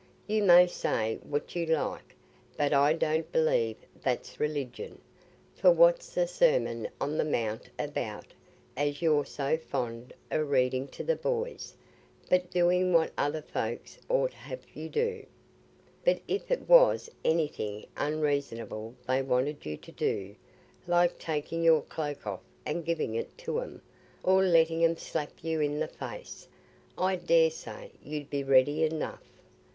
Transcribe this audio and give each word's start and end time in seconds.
You 0.25 0.41
may 0.41 0.65
say 0.65 1.19
what 1.21 1.55
you 1.55 1.63
like, 1.67 2.15
but 2.57 2.73
I 2.73 2.91
don't 2.91 3.31
believe 3.31 3.75
that's 4.01 4.39
religion; 4.39 4.99
for 5.53 5.69
what's 5.71 6.15
the 6.15 6.25
Sermon 6.27 6.89
on 6.99 7.19
the 7.19 7.23
Mount 7.23 7.69
about, 7.77 8.25
as 8.75 9.03
you're 9.03 9.25
so 9.27 9.57
fond 9.57 10.11
o' 10.31 10.39
reading 10.39 10.87
to 10.87 11.03
the 11.03 11.15
boys, 11.15 11.75
but 12.31 12.49
doing 12.49 12.93
what 12.93 13.13
other 13.15 13.43
folks 13.43 13.99
'ud 14.09 14.33
have 14.33 14.61
you 14.73 14.89
do? 14.89 15.23
But 16.03 16.19
if 16.27 16.49
it 16.49 16.67
was 16.67 17.07
anything 17.23 17.85
unreasonable 17.95 18.95
they 19.07 19.21
wanted 19.21 19.67
you 19.67 19.77
to 19.77 19.91
do, 19.91 20.35
like 20.87 21.19
taking 21.19 21.63
your 21.63 21.83
cloak 21.83 22.25
off 22.25 22.41
and 22.65 22.83
giving 22.83 23.13
it 23.13 23.37
to 23.37 23.59
'em, 23.59 23.83
or 24.23 24.43
letting 24.43 24.83
'em 24.83 24.97
slap 24.97 25.43
you 25.43 25.61
i' 25.61 25.67
the 25.77 25.87
face, 25.87 26.47
I 26.97 27.17
daresay 27.17 27.91
you'd 28.03 28.31
be 28.31 28.43
ready 28.43 28.83
enough. 28.83 29.29